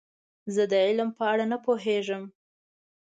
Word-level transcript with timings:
زه 0.53 0.63
د 0.71 0.73
علم 0.85 1.09
په 1.17 1.23
اړه 1.31 1.45
نه 1.51 1.57
پوهیږم. 1.65 2.23